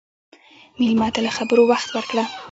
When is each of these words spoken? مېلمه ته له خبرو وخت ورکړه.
مېلمه 0.77 1.07
ته 1.13 1.19
له 1.25 1.31
خبرو 1.37 1.63
وخت 1.71 1.89
ورکړه. 1.91 2.23